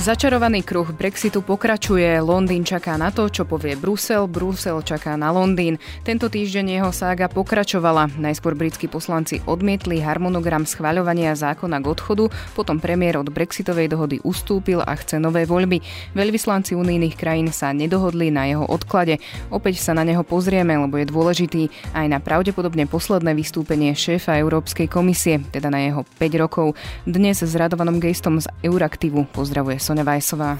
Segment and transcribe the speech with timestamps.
[0.00, 2.24] Začarovaný kruh Brexitu pokračuje.
[2.24, 5.76] Londýn čaká na to, čo povie Brusel, Brusel čaká na Londýn.
[6.08, 8.08] Tento týždeň jeho sága pokračovala.
[8.16, 14.80] Najskôr britskí poslanci odmietli harmonogram schváľovania zákona k odchodu, potom premiér od Brexitovej dohody ustúpil
[14.80, 15.84] a chce nové voľby.
[16.16, 19.20] Veľvyslanci unijných krajín sa nedohodli na jeho odklade.
[19.52, 24.88] Opäť sa na neho pozrieme, lebo je dôležitý aj na pravdepodobne posledné vystúpenie šéfa Európskej
[24.88, 26.72] komisie, teda na jeho 5 rokov.
[27.04, 30.54] Dnes s Radovanom Gejstom z Euraktivu pozdravuje Sonia Vajsová.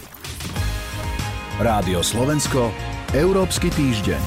[1.62, 2.75] Rádio Slovensko,
[3.15, 4.19] Európsky týždeň.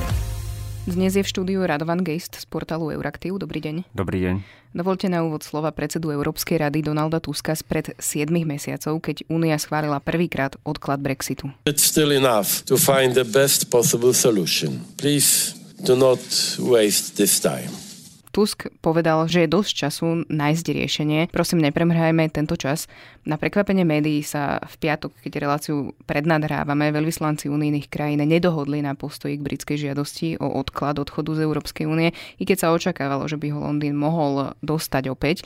[0.88, 3.36] Dnes je v štúdiu Radovan Geist z portálu Euraktiv.
[3.36, 3.92] Dobrý deň.
[3.92, 4.36] Dobrý deň.
[4.72, 10.00] Dovolte na úvod slova predsedu Európskej rady Donalda Tuska spred 7 mesiacov, keď Únia schválila
[10.00, 11.52] prvýkrát odklad Brexitu.
[11.68, 14.88] It's still enough to find the best possible solution.
[14.96, 15.52] Please
[15.84, 16.24] do not
[16.64, 17.93] waste this time.
[18.34, 21.22] Tusk povedal, že je dosť času nájsť riešenie.
[21.30, 22.90] Prosím, nepremrhajme tento čas.
[23.30, 29.38] Na prekvapenie médií sa v piatok, keď reláciu prednadhrávame, veľvyslanci unijných krajín nedohodli na postoji
[29.38, 32.10] k britskej žiadosti o odklad odchodu z Európskej únie,
[32.42, 35.46] i keď sa očakávalo, že by ho Londýn mohol dostať opäť.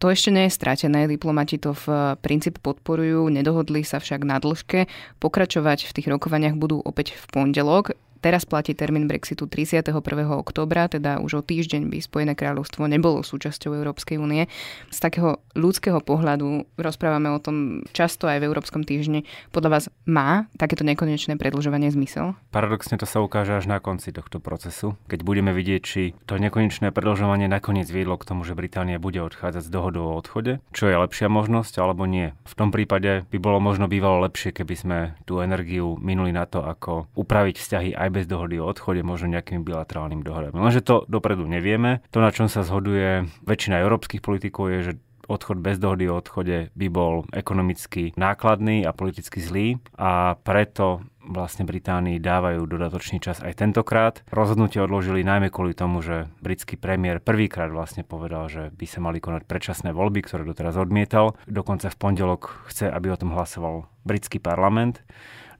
[0.00, 4.88] To ešte nie je stratené, diplomati to v princípe podporujú, nedohodli sa však na dĺžke.
[5.20, 8.00] Pokračovať v tých rokovaniach budú opäť v pondelok.
[8.24, 9.92] Teraz platí termín Brexitu 31.
[10.32, 14.48] oktobra, teda už o týždeň by Spojené kráľovstvo nebolo súčasťou Európskej únie.
[14.88, 19.28] Z takého ľudského pohľadu rozprávame o tom často aj v Európskom týždni.
[19.52, 22.32] Podľa vás má takéto nekonečné predlžovanie zmysel?
[22.48, 26.96] Paradoxne to sa ukáže až na konci tohto procesu, keď budeme vidieť, či to nekonečné
[26.96, 30.96] predlžovanie nakoniec viedlo k tomu, že Británia bude odchádzať z dohodou o odchode, čo je
[30.96, 32.32] lepšia možnosť alebo nie.
[32.48, 36.64] V tom prípade by bolo možno bývalo lepšie, keby sme tú energiu minuli na to,
[36.64, 40.54] ako upraviť vzťahy aj bez dohody o odchode, možno nejakými bilaterálnymi dohodami.
[40.54, 41.98] Lenže to dopredu nevieme.
[42.14, 44.94] To, na čom sa zhoduje väčšina európskych politikov, je, že
[45.26, 51.64] odchod bez dohody o odchode by bol ekonomicky nákladný a politicky zlý a preto vlastne
[51.64, 54.20] Británii dávajú dodatočný čas aj tentokrát.
[54.28, 59.24] Rozhodnutie odložili najmä kvôli tomu, že britský premiér prvýkrát vlastne povedal, že by sa mali
[59.24, 61.40] konať predčasné voľby, ktoré doteraz odmietal.
[61.48, 65.00] Dokonca v pondelok chce, aby o tom hlasoval britský parlament.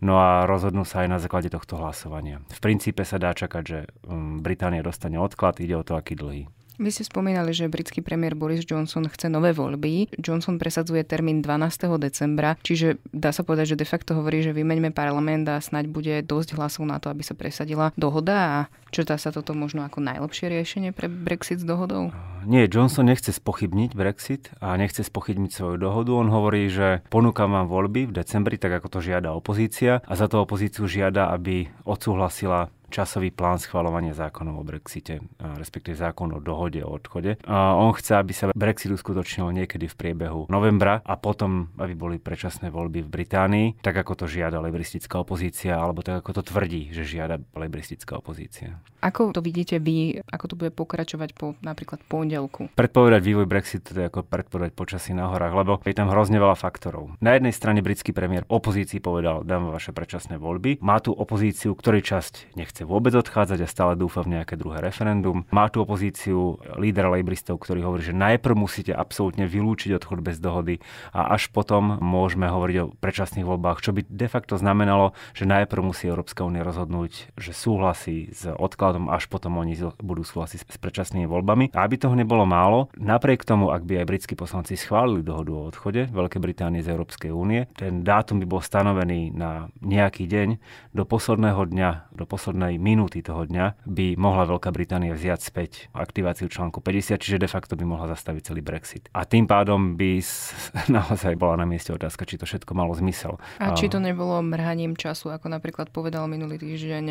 [0.05, 2.45] No a rozhodnú sa aj na základe tohto hlasovania.
[2.53, 6.45] V princípe sa dá čakať, že um, Británia dostane odklad, ide o to, aký dlhý.
[6.75, 10.11] Vy ste spomínali, že britský premiér Boris Johnson chce nové voľby.
[10.19, 11.87] Johnson presadzuje termín 12.
[12.03, 16.15] decembra, čiže dá sa povedať, že de facto hovorí, že vymeňme parlament a snaď bude
[16.27, 18.57] dosť hlasov na to, aby sa presadila dohoda a
[18.91, 22.11] črtá sa toto možno ako najlepšie riešenie pre Brexit s dohodou?
[22.43, 26.11] Nie, Johnson nechce spochybniť Brexit a nechce spochybniť svoju dohodu.
[26.11, 30.27] On hovorí, že ponúkam vám voľby v decembri, tak ako to žiada opozícia a za
[30.27, 36.78] to opozíciu žiada, aby odsúhlasila časový plán schvalovania zákonov o Brexite, respektíve zákon o dohode
[36.87, 37.43] o odchode.
[37.43, 42.16] A on chce, aby sa Brexit uskutočnil niekedy v priebehu novembra a potom, aby boli
[42.22, 46.94] predčasné voľby v Británii, tak ako to žiada lebristická opozícia, alebo tak ako to tvrdí,
[46.94, 48.78] že žiada lebristická opozícia.
[49.03, 52.71] Ako to vidíte vy, ako to bude pokračovať po napríklad pondelku?
[52.78, 56.55] Predpovedať vývoj Brexitu to je ako predpovedať počasí na horách, lebo je tam hrozne veľa
[56.55, 57.19] faktorov.
[57.19, 60.78] Na jednej strane britský premiér opozícii povedal, dám vaše predčasné voľby.
[60.84, 65.49] Má tu opozíciu, ktorej časť nechce vôbec odchádzať a stále dúfa v nejaké druhé referendum.
[65.50, 70.78] Má tu opozíciu lídra lejbristov, ktorý hovorí, že najprv musíte absolútne vylúčiť odchod bez dohody
[71.11, 75.83] a až potom môžeme hovoriť o predčasných voľbách, čo by de facto znamenalo, že najprv
[75.83, 81.28] musí Európska únia rozhodnúť, že súhlasí s odkladom, až potom oni budú súhlasiť s predčasnými
[81.28, 81.75] voľbami.
[81.75, 85.67] A aby toho nebolo málo, napriek tomu, ak by aj britskí poslanci schválili dohodu o
[85.69, 90.49] odchode Veľkej Británie z Európskej únie, ten dátum by bol stanovený na nejaký deň
[90.97, 95.71] do posledného dňa, do poslednej poslednej minúty toho dňa by mohla Veľká Británia vziať späť
[95.93, 99.13] aktiváciu článku 50, čiže de facto by mohla zastaviť celý Brexit.
[99.13, 100.17] A tým pádom by
[100.97, 103.37] naozaj bola na mieste otázka, či to všetko malo zmysel.
[103.61, 107.05] A, či to nebolo mrhaním času, ako napríklad povedal minulý týždeň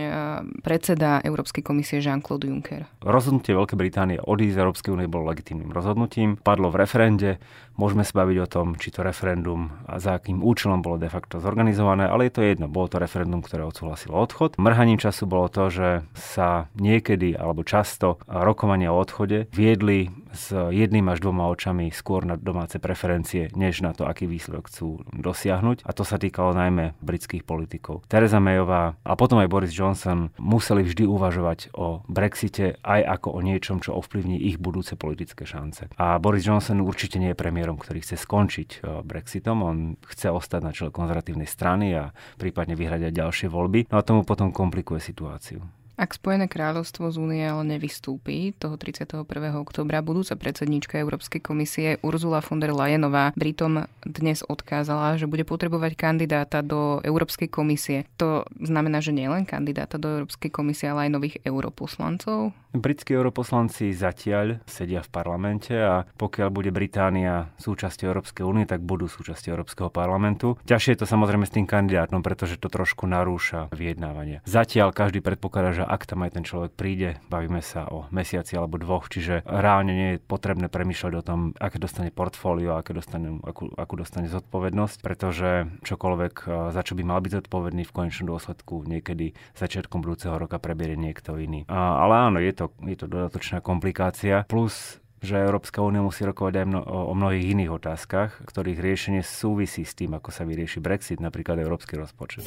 [0.66, 2.90] predseda Európskej komisie Jean-Claude Juncker.
[3.06, 6.42] Rozhodnutie Veľkej Británie odísť z Európskej únie bolo legitímnym rozhodnutím.
[6.42, 7.38] Padlo v referende.
[7.78, 11.42] Môžeme sa baviť o tom, či to referendum a za akým účelom bolo de facto
[11.42, 12.70] zorganizované, ale je to jedno.
[12.70, 14.62] Bolo to referendum, ktoré odsúhlasilo odchod.
[14.62, 21.06] Mrhaním času bolo to, že sa niekedy alebo často rokovania o odchode viedli s jedným
[21.08, 25.86] až dvoma očami skôr na domáce preferencie, než na to, aký výsledok chcú dosiahnuť.
[25.86, 28.04] A to sa týkalo najmä britských politikov.
[28.10, 33.40] Teresa Mayová a potom aj Boris Johnson museli vždy uvažovať o Brexite aj ako o
[33.46, 35.88] niečom, čo ovplyvní ich budúce politické šance.
[36.02, 39.62] A Boris Johnson určite nie je premiérom, ktorý chce skončiť e, Brexitom.
[39.62, 39.78] On
[40.10, 42.10] chce ostať na čele konzervatívnej strany a
[42.42, 43.94] prípadne vyhrať aj ďalšie voľby.
[43.94, 45.83] No a tomu potom komplikuje situáciu.
[45.94, 49.30] Ak Spojené kráľovstvo z únie ale nevystúpi toho 31.
[49.54, 55.94] oktobra, budúca predsednička Európskej komisie Ursula von der Leyenová Britom dnes odkázala, že bude potrebovať
[55.94, 58.10] kandidáta do Európskej komisie.
[58.18, 62.58] To znamená, že nielen kandidáta do Európskej komisie, ale aj nových europoslancov?
[62.74, 69.06] Britskí europoslanci zatiaľ sedia v parlamente a pokiaľ bude Británia súčasťou Európskej únie, tak budú
[69.06, 70.58] súčasťou Európskeho parlamentu.
[70.66, 74.42] Ťažšie je to samozrejme s tým kandidátom, pretože to trošku narúša vyjednávanie.
[74.50, 78.80] Zatiaľ každý predpokladá, že ak tam aj ten človek príde, bavíme sa o mesiaci alebo
[78.80, 83.72] dvoch, čiže reálne nie je potrebné premýšľať o tom, aké dostane portfólio, aké dostane, akú,
[83.76, 86.34] akú dostane zodpovednosť, pretože čokoľvek,
[86.72, 91.36] za čo by mal byť zodpovedný v konečnom dôsledku niekedy začiatkom budúceho roka preberie niekto
[91.38, 91.68] iný.
[91.68, 94.46] A, ale áno, je to je to dodatočná komplikácia.
[94.48, 99.88] Plus že Európska únia musí rokovať aj mno, o mnohých iných otázkach, ktorých riešenie súvisí
[99.88, 102.44] s tým, ako sa vyrieši Brexit, napríklad európsky rozpočet.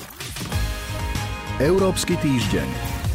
[1.56, 3.05] Európsky týždeň.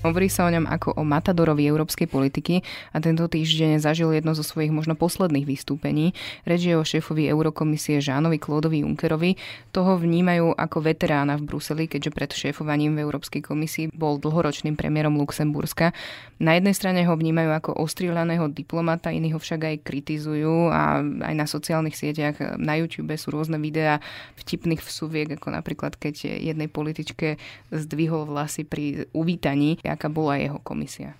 [0.00, 2.64] Hovorí sa o ňom ako o matadorovi európskej politiky
[2.96, 6.16] a tento týždeň zažil jedno zo svojich možno posledných vystúpení.
[6.48, 9.36] Reč je o šéfovi Eurokomisie Žánovi Klódovi Junckerovi.
[9.76, 15.20] Toho vnímajú ako veterána v Bruseli, keďže pred šéfovaním v Európskej komisii bol dlhoročným premiérom
[15.20, 15.92] Luxemburska.
[16.40, 21.34] Na jednej strane ho vnímajú ako ostrieľaného diplomata, iní ho však aj kritizujú a aj
[21.36, 24.00] na sociálnych sieťach na YouTube sú rôzne videá
[24.40, 27.36] vtipných vsuviek, ako napríklad keď jednej političke
[27.68, 31.18] zdvihol vlasy pri uvítaní aká bola jeho komisia?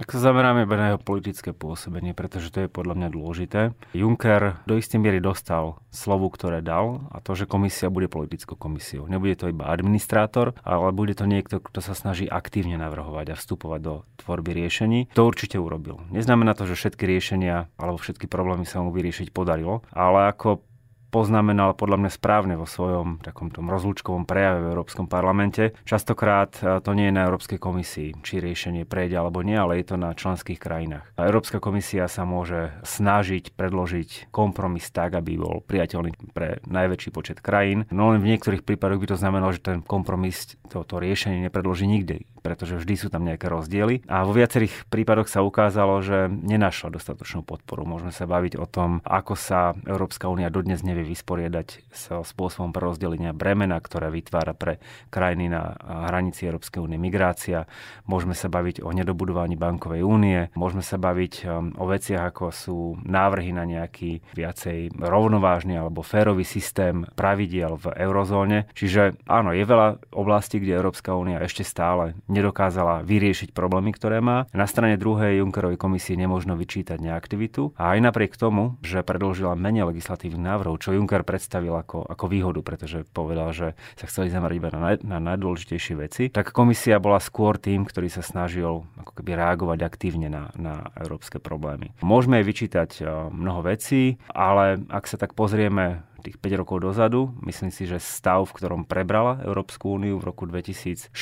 [0.00, 3.60] Ak sa zameráme na jeho politické pôsobenie, pretože to je podľa mňa dôležité,
[3.92, 9.04] Juncker do istej miery dostal slovu, ktoré dal a to, že komisia bude politickou komisiou.
[9.04, 13.80] Nebude to iba administrátor, ale bude to niekto, kto sa snaží aktívne navrhovať a vstupovať
[13.84, 15.12] do tvorby riešení.
[15.12, 16.00] To určite urobil.
[16.08, 20.64] Neznamená to, že všetky riešenia alebo všetky problémy sa mu vyriešiť podarilo, ale ako
[21.10, 25.74] poznamenal podľa mňa správne vo svojom takom tom rozlúčkovom prejave v Európskom parlamente.
[25.84, 29.92] Častokrát e, to nie je na Európskej komisii, či riešenie prejde alebo nie, ale je
[29.92, 31.04] to na členských krajinách.
[31.18, 37.84] Európska komisia sa môže snažiť predložiť kompromis tak, aby bol priateľný pre najväčší počet krajín.
[37.90, 42.39] No len v niektorých prípadoch by to znamenalo, že ten kompromis, toto riešenie nepredloží nikdy
[42.40, 44.08] pretože vždy sú tam nejaké rozdiely.
[44.08, 47.84] A vo viacerých prípadoch sa ukázalo, že nenašla dostatočnú podporu.
[47.84, 53.36] Môžeme sa baviť o tom, ako sa Európska únia dodnes nevie vysporiadať so spôsobom prerozdelenia
[53.36, 54.82] bremena, ktoré vytvára pre
[55.12, 55.76] krajiny na
[56.10, 57.68] hranici Európskej únie migrácia.
[58.08, 60.48] Môžeme sa baviť o nedobudovaní bankovej únie.
[60.56, 66.44] Môžeme sa baviť um, o veciach, ako sú návrhy na nejaký viacej rovnovážny alebo férový
[66.44, 68.70] systém pravidiel v eurozóne.
[68.74, 74.46] Čiže áno, je veľa oblastí, kde Európska únia ešte stále nedokázala vyriešiť problémy, ktoré má.
[74.54, 79.90] Na strane druhej Junckerovej komisii nemôžno vyčítať neaktivitu a aj napriek tomu, že predložila menej
[79.90, 84.68] legislatívnych návrhov, čo Juncker predstavil ako, ako výhodu, pretože povedal, že sa chceli zamerať iba
[84.70, 89.78] na, na najdôležitejšie veci, tak komisia bola skôr tým, ktorý sa snažil ako keby reagovať
[89.82, 91.90] aktívne na, na európske problémy.
[92.00, 97.32] Môžeme aj vyčítať eh, mnoho vecí, ale ak sa tak pozrieme tých 5 rokov dozadu.
[97.42, 101.12] Myslím si, že stav, v ktorom prebrala Európsku úniu v roku 2014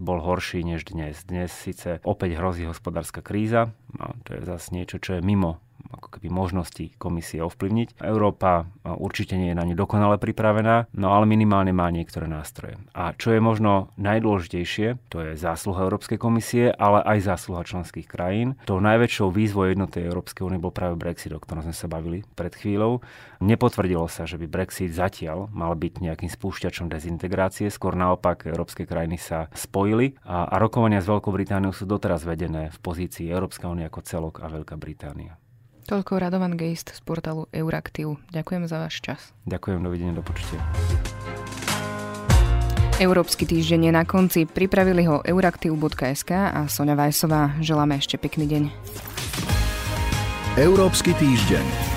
[0.00, 1.24] bol horší než dnes.
[1.28, 5.60] Dnes síce opäť hrozí hospodárska kríza, a to je zase niečo, čo je mimo
[6.04, 7.96] ako keby možnosti komisie ovplyvniť.
[8.04, 12.76] Európa určite nie je na ne dokonale pripravená, no ale minimálne má niektoré nástroje.
[12.92, 18.60] A čo je možno najdôležitejšie, to je zásluha Európskej komisie, ale aj zásluha členských krajín.
[18.68, 22.52] Tou najväčšou výzvou jednotnej Európskej únie bol práve Brexit, o ktorom sme sa bavili pred
[22.52, 23.00] chvíľou.
[23.40, 29.16] Nepotvrdilo sa, že by Brexit zatiaľ mal byť nejakým spúšťačom dezintegrácie, skôr naopak európske krajiny
[29.16, 33.88] sa spojili a, a rokovania s Veľkou Britániou sú doteraz vedené v pozícii Európska únia
[33.88, 35.36] ako celok a Veľká Británia.
[35.84, 38.16] Toľko Radovan Geist z portálu Euraktiv.
[38.32, 39.20] Ďakujem za váš čas.
[39.44, 40.60] Ďakujem, dovidenia, do počutia.
[43.02, 44.40] Európsky týždeň je na konci.
[44.46, 47.58] Pripravili ho euraktiv.sk a Sonja Vajsová.
[47.58, 48.62] Želáme ešte pekný deň.
[50.56, 51.93] Európsky týždeň.